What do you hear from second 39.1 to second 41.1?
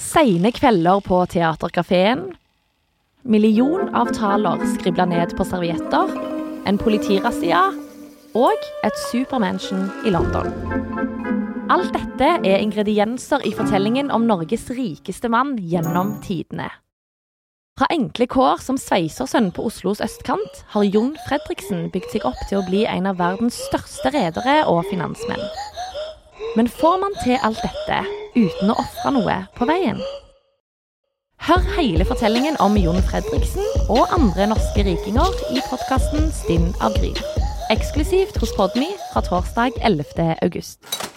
fra torsdag 11. august.